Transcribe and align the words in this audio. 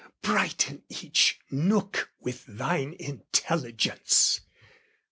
"Brighten 0.23 0.81
each 0.89 1.37
nook 1.51 2.09
with 2.19 2.43
thine 2.47 2.95
intelligence! 2.99 4.41